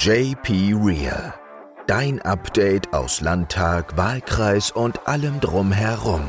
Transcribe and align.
JP 0.00 0.74
Real. 0.80 1.34
Dein 1.88 2.22
Update 2.22 2.92
aus 2.92 3.20
Landtag, 3.20 3.96
Wahlkreis 3.96 4.70
und 4.70 5.08
allem 5.08 5.40
drumherum. 5.40 6.22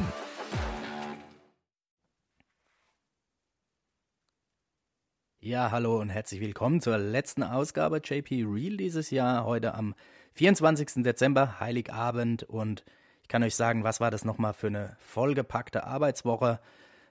Ja, 5.40 5.70
hallo 5.70 6.00
und 6.00 6.10
herzlich 6.10 6.42
willkommen 6.42 6.82
zur 6.82 6.98
letzten 6.98 7.44
Ausgabe 7.44 8.02
JP 8.04 8.44
Real 8.48 8.76
dieses 8.76 9.12
Jahr. 9.12 9.46
Heute 9.46 9.76
am 9.76 9.94
24. 10.34 11.04
Dezember, 11.04 11.60
Heiligabend. 11.60 12.42
Und 12.42 12.84
ich 13.22 13.28
kann 13.28 13.44
euch 13.44 13.56
sagen, 13.56 13.84
was 13.84 14.00
war 14.00 14.10
das 14.10 14.26
nochmal 14.26 14.56
für 14.56 14.68
eine 14.68 14.98
vollgepackte 14.98 15.84
Arbeitswoche. 15.84 16.60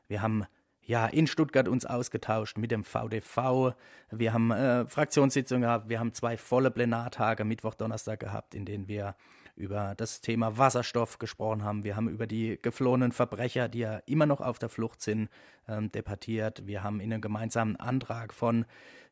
Wir 0.09 0.23
haben 0.23 0.45
ja, 0.89 1.07
in 1.07 1.27
Stuttgart 1.27 1.69
uns 1.69 1.85
ausgetauscht 1.85 2.57
mit 2.57 2.71
dem 2.71 2.83
VDV. 2.83 3.75
Wir 4.11 4.33
haben 4.33 4.51
äh, 4.51 4.87
Fraktionssitzungen 4.87 5.61
gehabt, 5.61 5.91
wir 5.91 6.01
haben 6.01 6.15
zwei 6.15 6.39
volle 6.39 6.71
Plenartage, 6.71 7.45
Mittwoch, 7.45 7.75
Donnerstag 7.75 8.21
gehabt, 8.21 8.55
in 8.55 8.65
denen 8.65 8.89
wir 8.89 9.15
über 9.55 9.95
das 9.99 10.23
Thema 10.23 10.57
Wasserstoff 10.57 11.19
gesprochen 11.19 11.63
haben. 11.63 11.85
Wir 11.85 11.95
haben 11.95 12.09
über 12.09 12.27
die 12.27 12.59
geflohenen 12.63 13.13
Verbrecher, 13.13 13.69
die 13.69 13.81
ja 13.81 13.99
immer 14.07 14.25
noch 14.25 14.41
auf 14.41 14.59
der 14.59 14.71
Flucht 14.71 15.03
sind, 15.03 15.29
ähm, 15.69 15.93
debattiert. 15.93 16.67
Wir 16.67 16.83
haben 16.83 17.01
in 17.01 17.13
einem 17.13 17.21
gemeinsamen 17.21 17.77
Antrag 17.77 18.33
von 18.33 18.65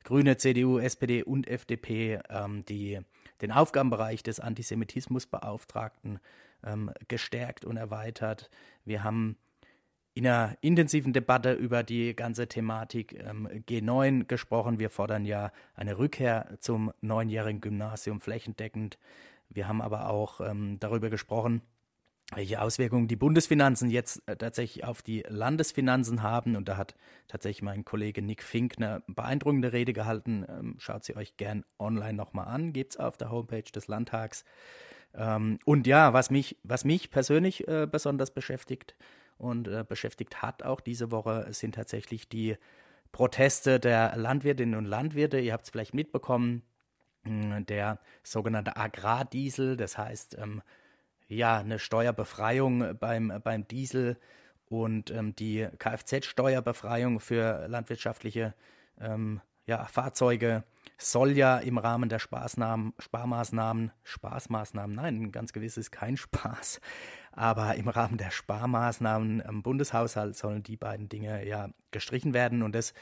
Grüne, 0.03 0.39
CDU, 0.39 0.79
SPD 0.79 1.25
und 1.25 1.47
FDP 1.47 2.21
ähm, 2.31 2.65
die, 2.65 3.01
den 3.43 3.53
Aufgabenbereich 3.53 4.23
des 4.23 4.41
Antisemitismusbeauftragten 4.41 6.21
ähm, 6.65 6.91
gestärkt 7.07 7.67
und 7.67 7.77
erweitert. 7.77 8.49
Wir 8.87 9.05
haben 9.05 9.37
in 10.17 10.27
einer 10.27 10.57
intensiven 10.63 11.13
Debatte 11.13 11.53
über 11.53 11.83
die 11.83 12.17
ganze 12.17 12.49
Thematik 12.49 13.23
ähm, 13.23 13.47
G9 13.69 14.25
gesprochen. 14.25 14.79
Wir 14.79 14.89
fordern 14.89 15.27
ja 15.27 15.53
eine 15.75 15.99
Rückkehr 15.99 16.57
zum 16.61 16.91
neunjährigen 17.03 17.61
Gymnasium 17.61 18.23
flächendeckend. 18.23 18.99
Wir 19.51 19.69
haben 19.69 19.83
aber 19.83 20.09
auch 20.09 20.41
ähm, 20.41 20.79
darüber 20.81 21.11
gesprochen, 21.11 21.61
welche 22.35 22.63
Auswirkungen 22.63 23.09
die 23.09 23.17
Bundesfinanzen 23.17 23.91
jetzt 23.91 24.27
äh, 24.27 24.37
tatsächlich 24.37 24.85
auf 24.85 25.03
die 25.03 25.23
Landesfinanzen 25.29 26.23
haben. 26.23 26.57
Und 26.57 26.67
da 26.71 26.79
hat 26.79 26.95
tatsächlich 27.29 27.61
mein 27.61 27.85
Kollege 27.85 28.23
Nick 28.23 28.43
Fink 28.43 28.77
eine 28.79 29.03
beeindruckende 29.09 29.75
Rede 29.75 29.93
gehalten. 29.93 30.47
Ähm, 30.49 30.77
schaut 30.79 31.05
sie 31.05 31.15
euch 31.15 31.37
gern 31.37 31.63
online 31.79 32.15
nochmal 32.15 32.49
an, 32.49 32.73
gibt 32.73 32.95
es 32.95 32.97
auf 32.97 33.19
der 33.19 33.31
Homepage 33.31 33.71
des 33.71 33.87
Landtags. 33.87 34.45
Und 35.65 35.87
ja, 35.87 36.13
was 36.13 36.29
mich, 36.31 36.59
was 36.63 36.85
mich 36.85 37.11
persönlich 37.11 37.67
äh, 37.67 37.89
besonders 37.91 38.33
beschäftigt, 38.33 38.95
und 39.39 39.69
äh, 39.69 39.85
beschäftigt 39.87 40.43
hat 40.43 40.63
auch 40.63 40.81
diese 40.81 41.11
Woche, 41.11 41.47
sind 41.53 41.75
tatsächlich 41.75 42.29
die 42.29 42.57
Proteste 43.13 43.81
der 43.81 44.17
Landwirtinnen 44.17 44.75
und 44.75 44.85
Landwirte. 44.85 45.39
Ihr 45.39 45.53
habt 45.53 45.65
es 45.65 45.71
vielleicht 45.71 45.95
mitbekommen, 45.95 46.63
hm, 47.25 47.67
der 47.67 47.99
sogenannte 48.23 48.77
Agrardiesel, 48.77 49.77
das 49.77 49.99
heißt 49.99 50.37
ähm, 50.39 50.63
ja 51.29 51.59
eine 51.59 51.79
Steuerbefreiung 51.79 52.97
beim, 52.99 53.41
beim 53.43 53.67
Diesel 53.69 54.19
und 54.69 55.11
ähm, 55.11 55.35
die 55.37 55.67
Kfz-Steuerbefreiung 55.79 57.21
für 57.21 57.67
landwirtschaftliche 57.69 58.55
ähm, 59.01 59.41
ja, 59.67 59.85
Fahrzeuge 59.87 60.65
soll 60.99 61.33
ja 61.33 61.59
im 61.59 61.79
Rahmen 61.79 62.09
der 62.09 62.19
Spaßnahmen, 62.19 62.95
Sparmaßnahmen, 62.99 63.93
Spaßmaßnahmen, 64.05 64.97
nein, 64.97 65.33
ganz 65.33 65.53
gewiss 65.53 65.77
ist 65.77 65.91
kein 65.91 66.17
Spaß, 66.17 66.81
aber 67.33 67.75
im 67.75 67.89
Rahmen 67.89 68.17
der 68.17 68.31
Sparmaßnahmen 68.31 69.45
am 69.45 69.63
Bundeshaushalt 69.63 70.37
sollen 70.37 70.63
die 70.63 70.77
beiden 70.77 71.09
Dinge 71.09 71.47
ja 71.47 71.69
gestrichen 71.91 72.33
werden. 72.33 72.63
Und 72.63 72.75
das 72.75 72.95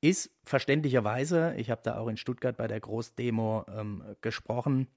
ist 0.00 0.30
verständlicherweise, 0.44 1.54
ich 1.56 1.70
habe 1.70 1.82
da 1.84 1.98
auch 1.98 2.08
in 2.08 2.16
Stuttgart 2.16 2.56
bei 2.56 2.68
der 2.68 2.80
Großdemo 2.80 3.66
ähm, 3.68 4.16
gesprochen, 4.20 4.88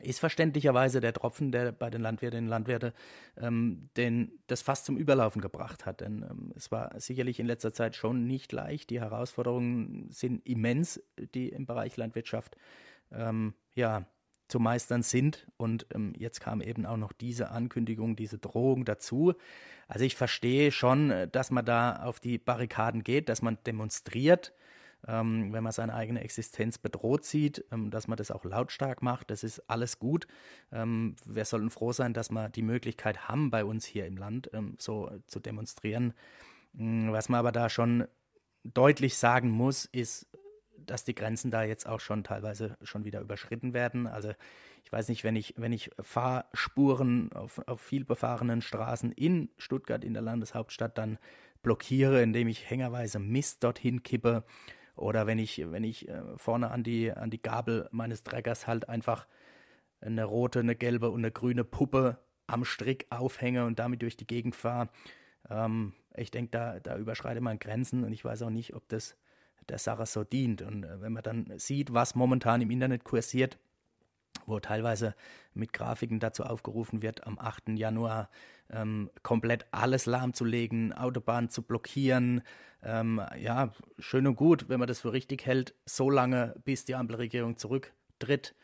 ist 0.00 0.20
verständlicherweise 0.20 1.00
der 1.00 1.12
Tropfen, 1.12 1.52
der 1.52 1.72
bei 1.72 1.90
den 1.90 2.00
Landwirtinnen 2.00 2.46
und 2.46 2.50
Landwirten 2.50 2.92
ähm, 3.36 3.88
den, 3.96 4.38
das 4.46 4.62
fast 4.62 4.86
zum 4.86 4.96
Überlaufen 4.96 5.42
gebracht 5.42 5.86
hat. 5.86 6.00
Denn 6.00 6.24
ähm, 6.28 6.52
es 6.56 6.70
war 6.70 6.98
sicherlich 7.00 7.40
in 7.40 7.46
letzter 7.46 7.72
Zeit 7.72 7.96
schon 7.96 8.26
nicht 8.26 8.52
leicht. 8.52 8.90
Die 8.90 9.00
Herausforderungen 9.00 10.08
sind 10.10 10.46
immens, 10.46 11.02
die 11.34 11.48
im 11.48 11.66
Bereich 11.66 11.96
Landwirtschaft 11.96 12.56
ähm, 13.12 13.54
ja, 13.74 14.06
zu 14.48 14.60
meistern 14.60 15.02
sind. 15.02 15.46
Und 15.56 15.86
ähm, 15.94 16.12
jetzt 16.16 16.40
kam 16.40 16.60
eben 16.60 16.86
auch 16.86 16.96
noch 16.96 17.12
diese 17.12 17.50
Ankündigung, 17.50 18.16
diese 18.16 18.38
Drohung 18.38 18.84
dazu. 18.84 19.34
Also 19.88 20.04
ich 20.04 20.16
verstehe 20.16 20.72
schon, 20.72 21.10
äh, 21.10 21.28
dass 21.28 21.50
man 21.50 21.64
da 21.64 22.02
auf 22.02 22.20
die 22.20 22.38
Barrikaden 22.38 23.02
geht, 23.02 23.28
dass 23.28 23.42
man 23.42 23.58
demonstriert, 23.66 24.52
ähm, 25.08 25.52
wenn 25.52 25.62
man 25.62 25.72
seine 25.72 25.94
eigene 25.94 26.20
Existenz 26.22 26.78
bedroht 26.78 27.24
sieht, 27.24 27.64
ähm, 27.70 27.90
dass 27.90 28.08
man 28.08 28.16
das 28.16 28.30
auch 28.30 28.44
lautstark 28.44 29.02
macht. 29.02 29.30
Das 29.30 29.44
ist 29.44 29.60
alles 29.68 29.98
gut. 29.98 30.26
Ähm, 30.72 31.16
wir 31.24 31.44
sollten 31.44 31.70
froh 31.70 31.92
sein, 31.92 32.12
dass 32.12 32.30
wir 32.30 32.48
die 32.48 32.62
Möglichkeit 32.62 33.28
haben, 33.28 33.50
bei 33.50 33.64
uns 33.64 33.84
hier 33.84 34.06
im 34.06 34.16
Land 34.16 34.50
ähm, 34.52 34.76
so 34.78 35.10
zu 35.26 35.40
demonstrieren. 35.40 36.12
Mm, 36.72 37.12
was 37.12 37.28
man 37.28 37.38
aber 37.38 37.52
da 37.52 37.68
schon 37.68 38.06
deutlich 38.64 39.16
sagen 39.16 39.50
muss, 39.50 39.84
ist, 39.84 40.26
dass 40.76 41.04
die 41.04 41.14
Grenzen 41.14 41.50
da 41.50 41.62
jetzt 41.62 41.86
auch 41.86 42.00
schon 42.00 42.24
teilweise 42.24 42.76
schon 42.82 43.04
wieder 43.04 43.20
überschritten 43.20 43.74
werden. 43.74 44.06
Also 44.06 44.32
ich 44.84 44.92
weiß 44.92 45.08
nicht, 45.08 45.24
wenn 45.24 45.36
ich, 45.36 45.54
wenn 45.56 45.72
ich 45.72 45.90
Fahrspuren 46.00 47.32
auf, 47.32 47.60
auf 47.66 47.80
viel 47.80 48.04
befahrenen 48.04 48.60
Straßen 48.60 49.12
in 49.12 49.50
Stuttgart, 49.56 50.04
in 50.04 50.14
der 50.14 50.22
Landeshauptstadt, 50.22 50.98
dann 50.98 51.18
blockiere, 51.62 52.22
indem 52.22 52.46
ich 52.46 52.70
hängerweise 52.70 53.18
Mist 53.18 53.64
dorthin 53.64 54.02
kippe 54.02 54.44
oder 54.96 55.26
wenn 55.26 55.38
ich, 55.38 55.58
wenn 55.70 55.84
ich 55.84 56.08
äh, 56.08 56.22
vorne 56.36 56.70
an 56.70 56.82
die, 56.82 57.12
an 57.12 57.30
die 57.30 57.40
Gabel 57.40 57.88
meines 57.92 58.22
Treckers 58.22 58.66
halt 58.66 58.88
einfach 58.88 59.26
eine 60.00 60.24
rote, 60.24 60.60
eine 60.60 60.74
gelbe 60.74 61.10
und 61.10 61.20
eine 61.20 61.30
grüne 61.30 61.64
Puppe 61.64 62.18
am 62.46 62.64
Strick 62.64 63.06
aufhänge 63.10 63.64
und 63.66 63.78
damit 63.78 64.02
durch 64.02 64.16
die 64.16 64.26
Gegend 64.26 64.56
fahre. 64.56 64.88
Ähm, 65.50 65.92
ich 66.16 66.30
denke, 66.30 66.50
da, 66.50 66.80
da 66.80 66.96
überschreite 66.96 67.40
man 67.40 67.58
Grenzen 67.58 68.04
und 68.04 68.12
ich 68.12 68.24
weiß 68.24 68.42
auch 68.42 68.50
nicht, 68.50 68.74
ob 68.74 68.88
das 68.88 69.16
der 69.68 69.78
Sache 69.78 70.06
so 70.06 70.24
dient. 70.24 70.62
Und 70.62 70.84
äh, 70.84 71.00
wenn 71.00 71.12
man 71.12 71.22
dann 71.22 71.58
sieht, 71.58 71.92
was 71.92 72.14
momentan 72.14 72.60
im 72.60 72.70
Internet 72.70 73.04
kursiert, 73.04 73.58
wo 74.46 74.60
teilweise 74.60 75.14
mit 75.54 75.72
Grafiken 75.72 76.20
dazu 76.20 76.44
aufgerufen 76.44 77.02
wird, 77.02 77.26
am 77.26 77.38
8. 77.38 77.70
Januar 77.70 78.30
ähm, 78.70 79.10
komplett 79.22 79.66
alles 79.70 80.06
lahmzulegen, 80.06 80.92
Autobahnen 80.92 81.50
zu 81.50 81.62
blockieren. 81.62 82.42
Ähm, 82.82 83.20
ja, 83.38 83.72
schön 83.98 84.26
und 84.26 84.36
gut, 84.36 84.68
wenn 84.68 84.78
man 84.78 84.88
das 84.88 85.00
für 85.00 85.12
richtig 85.12 85.46
hält, 85.46 85.74
so 85.84 86.10
lange, 86.10 86.54
bis 86.64 86.84
die 86.84 86.94
Ampelregierung 86.94 87.56
zurücktritt. 87.56 88.54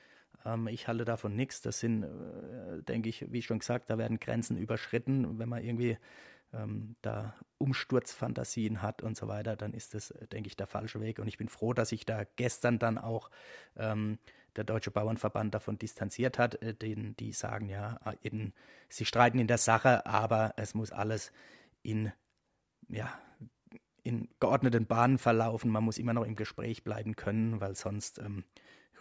Ähm, 0.44 0.68
ich 0.68 0.88
halte 0.88 1.04
davon 1.04 1.36
nichts. 1.36 1.60
Das 1.62 1.80
sind, 1.80 2.04
äh, 2.04 2.82
denke 2.82 3.08
ich, 3.08 3.30
wie 3.32 3.42
schon 3.42 3.60
gesagt, 3.60 3.90
da 3.90 3.98
werden 3.98 4.20
Grenzen 4.20 4.56
überschritten. 4.56 5.38
Wenn 5.38 5.48
man 5.48 5.64
irgendwie 5.64 5.98
ähm, 6.52 6.96
da 7.02 7.34
Umsturzfantasien 7.58 8.82
hat 8.82 9.02
und 9.02 9.16
so 9.16 9.28
weiter, 9.28 9.56
dann 9.56 9.72
ist 9.72 9.94
das, 9.94 10.12
denke 10.32 10.48
ich, 10.48 10.56
der 10.56 10.66
falsche 10.66 11.00
Weg. 11.00 11.18
Und 11.18 11.28
ich 11.28 11.38
bin 11.38 11.48
froh, 11.48 11.72
dass 11.72 11.90
sich 11.90 12.04
da 12.04 12.24
gestern 12.36 12.78
dann 12.78 12.98
auch 12.98 13.30
ähm, 13.76 14.18
der 14.56 14.64
Deutsche 14.64 14.90
Bauernverband 14.90 15.54
davon 15.54 15.78
distanziert 15.78 16.38
hat, 16.38 16.60
äh, 16.62 16.74
denen, 16.74 17.16
die 17.16 17.32
sagen, 17.32 17.68
ja, 17.68 17.98
äh, 18.04 18.16
eben, 18.22 18.52
sie 18.88 19.04
streiten 19.04 19.38
in 19.38 19.46
der 19.46 19.58
Sache, 19.58 20.06
aber 20.06 20.54
es 20.56 20.74
muss 20.74 20.92
alles 20.92 21.32
in, 21.82 22.12
ja, 22.88 23.12
in 24.02 24.28
geordneten 24.40 24.86
Bahnen 24.86 25.18
verlaufen. 25.18 25.70
Man 25.70 25.84
muss 25.84 25.98
immer 25.98 26.12
noch 26.12 26.24
im 26.24 26.36
Gespräch 26.36 26.84
bleiben 26.84 27.16
können, 27.16 27.60
weil 27.60 27.76
sonst 27.76 28.18
ähm, 28.18 28.44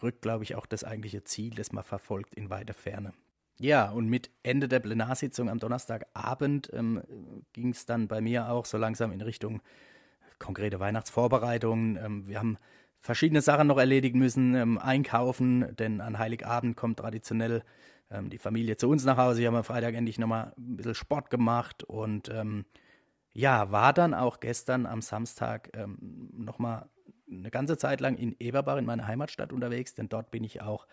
rückt, 0.02 0.22
glaube 0.22 0.44
ich, 0.44 0.56
auch 0.56 0.66
das 0.66 0.84
eigentliche 0.84 1.24
Ziel, 1.24 1.54
das 1.56 1.72
man 1.72 1.84
verfolgt, 1.84 2.36
in 2.36 2.50
weiter 2.50 2.74
Ferne. 2.74 3.14
Ja, 3.60 3.92
und 3.92 4.08
mit 4.08 4.32
Ende 4.44 4.68
der 4.68 4.80
Plenarsitzung 4.80 5.50
am 5.50 5.60
Donnerstagabend 5.60 6.72
ähm, 6.74 7.04
ging 7.54 7.70
es 7.70 7.86
dann 7.86 8.08
bei 8.08 8.22
mir 8.22 8.50
auch 8.50 8.66
so 8.66 8.78
langsam 8.78 9.12
in 9.12 9.22
Richtung 9.22 9.62
konkrete 10.40 10.80
Weihnachtsvorbereitungen. 10.80 11.98
Ähm, 11.98 12.28
wir 12.28 12.40
haben 12.40 12.58
verschiedene 13.02 13.42
Sachen 13.42 13.68
noch 13.68 13.78
erledigen 13.78 14.20
müssen, 14.20 14.56
ähm, 14.56 14.78
einkaufen, 14.78 15.76
denn 15.76 16.02
an 16.02 16.20
Heiligabend 16.20 16.78
kommt 16.78 17.00
traditionell 17.00 17.64
ähm, 18.12 18.30
die 18.30 18.38
Familie 18.38 18.78
zu 18.78 18.88
uns 18.90 19.04
nach 19.04 19.18
Hause. 19.18 19.40
Wir 19.40 19.48
haben 19.48 19.56
am 19.56 19.64
Freitag 19.64 19.96
endlich 19.96 20.20
nochmal 20.20 20.54
ein 20.58 20.78
bisschen 20.78 20.96
Sport 20.96 21.30
gemacht 21.30 21.84
und 21.84 22.30
ähm, 22.30 22.66
ja, 23.34 23.72
war 23.72 23.94
dann 23.94 24.14
auch 24.14 24.40
gestern 24.40 24.86
am 24.86 25.02
Samstag 25.02 25.70
ähm, 25.74 26.30
nochmal 26.34 26.90
eine 27.30 27.50
ganze 27.50 27.78
Zeit 27.78 28.02
lang 28.02 28.18
in 28.18 28.36
Eberbach 28.40 28.78
in 28.78 28.86
meiner 28.86 29.08
Heimatstadt 29.08 29.54
unterwegs, 29.54 29.94
denn 29.94 30.10
dort 30.10 30.32
bin 30.32 30.44
ich 30.44 30.62
auch 30.62 30.86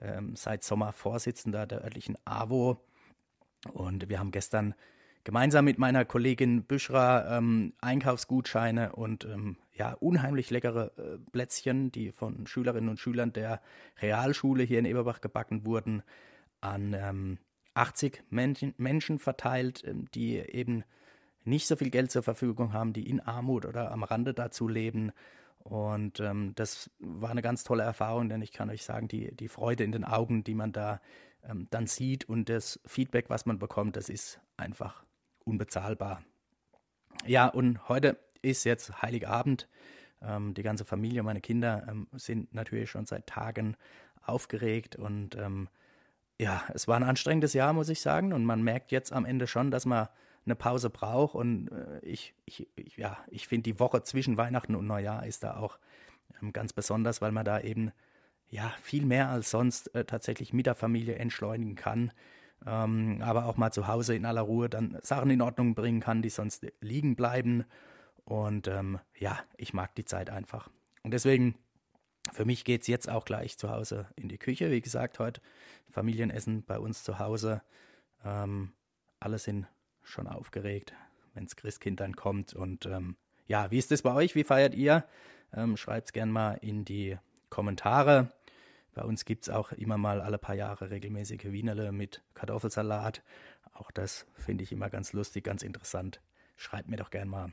ähm, 0.00 0.36
seit 0.36 0.62
Sommer 0.62 0.92
Vorsitzender 0.92 1.66
der 1.66 1.82
örtlichen 1.82 2.16
AWO. 2.24 2.84
Und 3.72 4.08
wir 4.08 4.20
haben 4.20 4.30
gestern 4.30 4.74
gemeinsam 5.26 5.64
mit 5.64 5.76
meiner 5.76 6.04
Kollegin 6.04 6.62
Büschra 6.62 7.36
ähm, 7.36 7.72
Einkaufsgutscheine 7.80 8.92
und 8.92 9.24
ähm, 9.24 9.56
ja, 9.74 9.94
unheimlich 9.94 10.50
leckere 10.50 10.92
äh, 10.96 11.18
Plätzchen, 11.32 11.90
die 11.90 12.12
von 12.12 12.46
Schülerinnen 12.46 12.88
und 12.88 13.00
Schülern 13.00 13.32
der 13.32 13.60
Realschule 14.00 14.62
hier 14.62 14.78
in 14.78 14.84
Eberbach 14.84 15.20
gebacken 15.20 15.66
wurden, 15.66 16.04
an 16.60 17.38
80 17.74 18.18
ähm, 18.18 18.24
Menschen, 18.30 18.74
Menschen 18.78 19.18
verteilt, 19.18 19.82
ähm, 19.84 20.06
die 20.14 20.36
eben 20.36 20.84
nicht 21.42 21.66
so 21.66 21.74
viel 21.74 21.90
Geld 21.90 22.12
zur 22.12 22.22
Verfügung 22.22 22.72
haben, 22.72 22.92
die 22.92 23.10
in 23.10 23.18
Armut 23.18 23.66
oder 23.66 23.90
am 23.90 24.04
Rande 24.04 24.32
dazu 24.32 24.68
leben. 24.68 25.10
Und 25.58 26.20
ähm, 26.20 26.52
das 26.54 26.88
war 27.00 27.30
eine 27.30 27.42
ganz 27.42 27.64
tolle 27.64 27.82
Erfahrung, 27.82 28.28
denn 28.28 28.42
ich 28.42 28.52
kann 28.52 28.70
euch 28.70 28.84
sagen, 28.84 29.08
die, 29.08 29.34
die 29.34 29.48
Freude 29.48 29.82
in 29.82 29.90
den 29.90 30.04
Augen, 30.04 30.44
die 30.44 30.54
man 30.54 30.70
da 30.70 31.00
ähm, 31.42 31.66
dann 31.70 31.88
sieht 31.88 32.28
und 32.28 32.48
das 32.48 32.78
Feedback, 32.86 33.28
was 33.28 33.44
man 33.44 33.58
bekommt, 33.58 33.96
das 33.96 34.08
ist 34.08 34.40
einfach 34.56 35.05
unbezahlbar. 35.46 36.22
Ja, 37.24 37.46
und 37.48 37.88
heute 37.88 38.18
ist 38.42 38.64
jetzt 38.64 39.00
Heiligabend. 39.00 39.68
Ähm, 40.20 40.54
die 40.54 40.62
ganze 40.62 40.84
Familie, 40.84 41.22
meine 41.22 41.40
Kinder 41.40 41.86
ähm, 41.88 42.08
sind 42.12 42.52
natürlich 42.52 42.90
schon 42.90 43.06
seit 43.06 43.26
Tagen 43.26 43.76
aufgeregt 44.22 44.96
und 44.96 45.36
ähm, 45.36 45.68
ja, 46.38 46.62
es 46.74 46.86
war 46.86 46.96
ein 46.96 47.02
anstrengendes 47.02 47.54
Jahr, 47.54 47.72
muss 47.72 47.88
ich 47.88 48.00
sagen. 48.00 48.32
Und 48.32 48.44
man 48.44 48.62
merkt 48.62 48.92
jetzt 48.92 49.12
am 49.12 49.24
Ende 49.24 49.46
schon, 49.46 49.70
dass 49.70 49.86
man 49.86 50.08
eine 50.44 50.54
Pause 50.54 50.90
braucht. 50.90 51.34
Und 51.34 51.68
äh, 51.68 52.00
ich, 52.02 52.34
ich, 52.44 52.68
ich, 52.76 52.96
ja, 52.96 53.18
ich 53.28 53.48
finde, 53.48 53.62
die 53.70 53.80
Woche 53.80 54.02
zwischen 54.02 54.36
Weihnachten 54.36 54.74
und 54.74 54.86
Neujahr 54.86 55.26
ist 55.26 55.42
da 55.44 55.56
auch 55.56 55.78
ähm, 56.42 56.52
ganz 56.52 56.72
besonders, 56.72 57.22
weil 57.22 57.32
man 57.32 57.44
da 57.44 57.60
eben 57.60 57.92
ja 58.48 58.72
viel 58.82 59.06
mehr 59.06 59.30
als 59.30 59.50
sonst 59.50 59.94
äh, 59.94 60.04
tatsächlich 60.04 60.52
mit 60.52 60.66
der 60.66 60.74
Familie 60.74 61.16
entschleunigen 61.16 61.74
kann. 61.74 62.12
Ähm, 62.64 63.20
aber 63.22 63.46
auch 63.46 63.56
mal 63.56 63.70
zu 63.70 63.86
Hause 63.86 64.14
in 64.14 64.24
aller 64.24 64.40
Ruhe 64.42 64.68
dann 64.68 64.98
Sachen 65.02 65.30
in 65.30 65.42
Ordnung 65.42 65.74
bringen 65.74 66.00
kann, 66.00 66.22
die 66.22 66.30
sonst 66.30 66.66
liegen 66.80 67.16
bleiben. 67.16 67.64
Und 68.24 68.68
ähm, 68.68 68.98
ja, 69.18 69.38
ich 69.56 69.72
mag 69.72 69.94
die 69.94 70.04
Zeit 70.04 70.30
einfach. 70.30 70.68
Und 71.02 71.12
deswegen, 71.12 71.54
für 72.32 72.44
mich 72.44 72.64
geht 72.64 72.82
es 72.82 72.88
jetzt 72.88 73.08
auch 73.08 73.24
gleich 73.24 73.58
zu 73.58 73.70
Hause 73.70 74.08
in 74.16 74.28
die 74.28 74.38
Küche. 74.38 74.70
Wie 74.70 74.80
gesagt, 74.80 75.18
heute 75.18 75.40
Familienessen 75.90 76.64
bei 76.64 76.78
uns 76.78 77.04
zu 77.04 77.18
Hause. 77.18 77.62
Ähm, 78.24 78.72
alle 79.20 79.38
sind 79.38 79.66
schon 80.02 80.26
aufgeregt, 80.26 80.94
wenn 81.34 81.44
das 81.44 81.56
Christkind 81.56 82.00
dann 82.00 82.16
kommt. 82.16 82.54
Und 82.54 82.86
ähm, 82.86 83.16
ja, 83.46 83.70
wie 83.70 83.78
ist 83.78 83.92
es 83.92 84.02
bei 84.02 84.12
euch? 84.12 84.34
Wie 84.34 84.44
feiert 84.44 84.74
ihr? 84.74 85.04
Ähm, 85.52 85.76
Schreibt 85.76 86.08
es 86.08 86.12
gerne 86.12 86.32
mal 86.32 86.54
in 86.54 86.84
die 86.84 87.16
Kommentare. 87.48 88.32
Bei 88.96 89.04
uns 89.04 89.26
gibt 89.26 89.42
es 89.42 89.50
auch 89.50 89.72
immer 89.72 89.98
mal 89.98 90.22
alle 90.22 90.38
paar 90.38 90.54
Jahre 90.54 90.90
regelmäßige 90.90 91.52
Wienerle 91.52 91.92
mit 91.92 92.22
Kartoffelsalat. 92.32 93.22
Auch 93.74 93.90
das 93.90 94.26
finde 94.32 94.64
ich 94.64 94.72
immer 94.72 94.88
ganz 94.88 95.12
lustig, 95.12 95.44
ganz 95.44 95.62
interessant. 95.62 96.22
Schreibt 96.56 96.88
mir 96.88 96.96
doch 96.96 97.10
gerne 97.10 97.30
mal. 97.30 97.52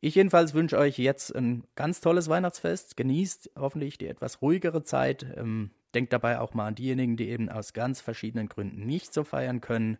Ich 0.00 0.16
jedenfalls 0.16 0.54
wünsche 0.54 0.76
euch 0.76 0.98
jetzt 0.98 1.32
ein 1.32 1.62
ganz 1.76 2.00
tolles 2.00 2.28
Weihnachtsfest. 2.28 2.96
Genießt 2.96 3.52
hoffentlich 3.56 3.98
die 3.98 4.08
etwas 4.08 4.42
ruhigere 4.42 4.82
Zeit. 4.82 5.24
Ähm, 5.36 5.70
denkt 5.94 6.12
dabei 6.12 6.40
auch 6.40 6.54
mal 6.54 6.66
an 6.66 6.74
diejenigen, 6.74 7.16
die 7.16 7.28
eben 7.28 7.48
aus 7.48 7.72
ganz 7.72 8.00
verschiedenen 8.00 8.48
Gründen 8.48 8.84
nicht 8.84 9.14
so 9.14 9.22
feiern 9.22 9.60
können. 9.60 9.96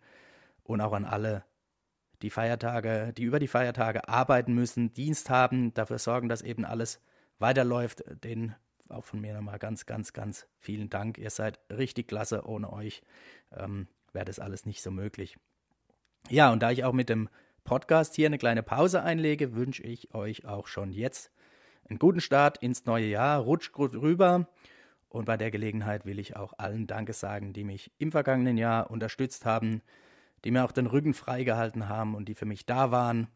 Und 0.64 0.80
auch 0.80 0.92
an 0.92 1.04
alle, 1.04 1.44
die 2.20 2.30
Feiertage, 2.30 3.12
die 3.16 3.22
über 3.22 3.38
die 3.38 3.46
Feiertage 3.46 4.08
arbeiten 4.08 4.54
müssen, 4.54 4.90
Dienst 4.90 5.30
haben, 5.30 5.72
dafür 5.74 6.00
sorgen, 6.00 6.28
dass 6.28 6.42
eben 6.42 6.64
alles 6.64 7.00
weiterläuft. 7.38 8.02
Den 8.24 8.56
auch 8.90 9.04
von 9.04 9.20
mir 9.20 9.34
nochmal 9.34 9.58
ganz, 9.58 9.86
ganz, 9.86 10.12
ganz 10.12 10.46
vielen 10.58 10.90
Dank. 10.90 11.18
Ihr 11.18 11.30
seid 11.30 11.60
richtig 11.70 12.08
klasse. 12.08 12.46
Ohne 12.46 12.72
euch 12.72 13.02
ähm, 13.56 13.88
wäre 14.12 14.24
das 14.24 14.38
alles 14.38 14.66
nicht 14.66 14.82
so 14.82 14.90
möglich. 14.90 15.36
Ja, 16.28 16.52
und 16.52 16.62
da 16.62 16.70
ich 16.70 16.84
auch 16.84 16.92
mit 16.92 17.08
dem 17.08 17.28
Podcast 17.64 18.14
hier 18.14 18.26
eine 18.26 18.38
kleine 18.38 18.62
Pause 18.62 19.02
einlege, 19.02 19.54
wünsche 19.54 19.82
ich 19.82 20.14
euch 20.14 20.46
auch 20.46 20.66
schon 20.66 20.92
jetzt 20.92 21.30
einen 21.88 21.98
guten 21.98 22.20
Start 22.20 22.58
ins 22.58 22.86
neue 22.86 23.06
Jahr. 23.06 23.40
Rutscht 23.40 23.72
gut 23.72 23.94
rüber. 23.94 24.48
Und 25.08 25.24
bei 25.24 25.36
der 25.36 25.50
Gelegenheit 25.50 26.04
will 26.04 26.18
ich 26.18 26.36
auch 26.36 26.52
allen 26.58 26.86
Danke 26.86 27.12
sagen, 27.12 27.52
die 27.52 27.64
mich 27.64 27.90
im 27.98 28.12
vergangenen 28.12 28.58
Jahr 28.58 28.90
unterstützt 28.90 29.46
haben, 29.46 29.80
die 30.44 30.50
mir 30.50 30.64
auch 30.64 30.72
den 30.72 30.86
Rücken 30.86 31.14
freigehalten 31.14 31.88
haben 31.88 32.14
und 32.14 32.28
die 32.28 32.34
für 32.34 32.44
mich 32.44 32.66
da 32.66 32.90
waren. 32.90 33.28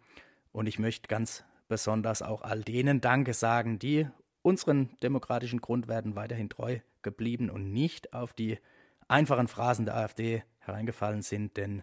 Und 0.52 0.66
ich 0.66 0.78
möchte 0.78 1.08
ganz 1.08 1.44
besonders 1.68 2.20
auch 2.20 2.42
all 2.42 2.62
denen 2.62 3.00
Danke 3.00 3.32
sagen, 3.32 3.78
die 3.78 4.06
unseren 4.42 4.90
demokratischen 5.02 5.60
Grundwerten 5.60 6.16
weiterhin 6.16 6.48
treu 6.48 6.78
geblieben 7.02 7.50
und 7.50 7.72
nicht 7.72 8.12
auf 8.12 8.32
die 8.32 8.58
einfachen 9.08 9.48
Phrasen 9.48 9.86
der 9.86 9.96
AfD 9.96 10.42
hereingefallen 10.58 11.22
sind, 11.22 11.56
denn 11.56 11.82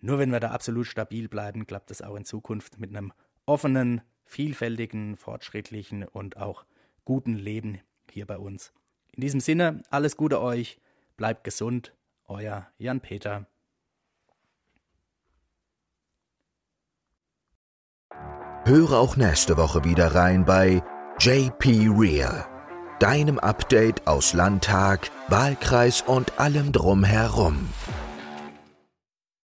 nur 0.00 0.18
wenn 0.18 0.30
wir 0.30 0.40
da 0.40 0.50
absolut 0.50 0.86
stabil 0.86 1.28
bleiben, 1.28 1.66
klappt 1.66 1.90
es 1.90 2.02
auch 2.02 2.16
in 2.16 2.24
Zukunft 2.24 2.78
mit 2.78 2.90
einem 2.90 3.12
offenen, 3.46 4.02
vielfältigen, 4.24 5.16
fortschrittlichen 5.16 6.04
und 6.04 6.36
auch 6.36 6.64
guten 7.04 7.34
Leben 7.34 7.80
hier 8.10 8.26
bei 8.26 8.38
uns. 8.38 8.72
In 9.12 9.20
diesem 9.20 9.40
Sinne, 9.40 9.82
alles 9.90 10.16
Gute 10.16 10.40
euch, 10.40 10.78
bleibt 11.16 11.44
gesund, 11.44 11.94
euer 12.26 12.66
Jan 12.78 13.00
Peter. 13.00 13.46
Höre 18.66 18.92
auch 18.92 19.16
nächste 19.16 19.56
Woche 19.56 19.84
wieder 19.84 20.14
rein 20.14 20.44
bei 20.44 20.82
JP 21.26 21.88
Real, 21.98 22.44
deinem 23.00 23.38
Update 23.38 24.06
aus 24.06 24.34
Landtag, 24.34 25.10
Wahlkreis 25.28 26.02
und 26.02 26.38
allem 26.38 26.70
drumherum. 26.70 27.70